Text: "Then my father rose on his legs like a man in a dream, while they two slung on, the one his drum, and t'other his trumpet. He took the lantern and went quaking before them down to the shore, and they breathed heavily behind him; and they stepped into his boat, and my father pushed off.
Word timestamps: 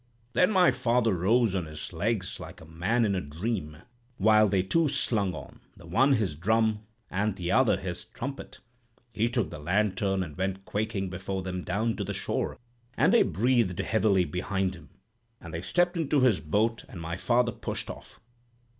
"Then 0.33 0.49
my 0.49 0.71
father 0.71 1.13
rose 1.13 1.53
on 1.53 1.67
his 1.67 1.93
legs 1.93 2.39
like 2.39 2.59
a 2.59 2.65
man 2.65 3.05
in 3.05 3.13
a 3.13 3.21
dream, 3.21 3.83
while 4.17 4.47
they 4.47 4.63
two 4.63 4.87
slung 4.87 5.35
on, 5.35 5.59
the 5.77 5.85
one 5.85 6.13
his 6.13 6.33
drum, 6.33 6.79
and 7.11 7.37
t'other 7.37 7.77
his 7.77 8.05
trumpet. 8.05 8.61
He 9.13 9.29
took 9.29 9.51
the 9.51 9.59
lantern 9.59 10.23
and 10.23 10.35
went 10.35 10.65
quaking 10.65 11.11
before 11.11 11.43
them 11.43 11.63
down 11.63 11.95
to 11.97 12.03
the 12.03 12.15
shore, 12.15 12.57
and 12.97 13.13
they 13.13 13.21
breathed 13.21 13.77
heavily 13.77 14.25
behind 14.25 14.73
him; 14.73 14.89
and 15.39 15.53
they 15.53 15.61
stepped 15.61 15.95
into 15.95 16.21
his 16.21 16.39
boat, 16.39 16.83
and 16.89 16.99
my 16.99 17.15
father 17.15 17.51
pushed 17.51 17.91
off. 17.91 18.19